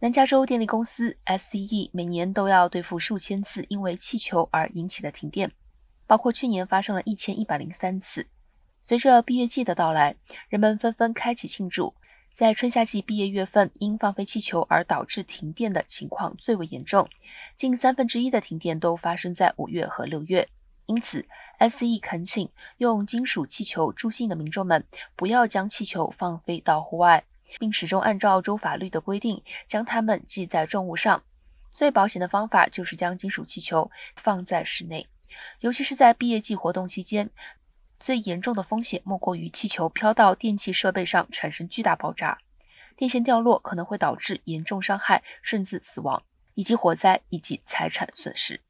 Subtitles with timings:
[0.00, 5.50] 南加州电力公司 SCE 每年都要对付数千次因为气球而引起的停电，
[6.06, 8.28] 包括去年发生了一千一百零三次。
[8.80, 10.14] 随着毕业季的到来，
[10.48, 11.92] 人们纷纷开启庆祝。
[12.30, 17.08] 在春夏季毕业月份，因放飞气球而导致停电的情况最为严重，
[17.56, 20.48] 近三分之一的停电都发生在五月和六月。
[20.86, 21.26] 因此
[21.58, 24.86] ，SE 恳请用金属气球助兴的民众们
[25.16, 27.24] 不要将气球放飞到户外。
[27.58, 31.22] 并始终按照澳洲法律的规定将它们系在重物上。
[31.70, 35.06] 最保险的方法就是将金属气球放在室内，
[35.60, 37.30] 尤其是在毕业季活动期间。
[38.00, 42.38] 最严重的风险莫过于气球飘到电气设备上产生巨大爆炸，
[42.96, 46.22] 电线掉落可能会导致严重伤害甚至死亡，
[46.54, 48.60] 以及火灾以及财产损失。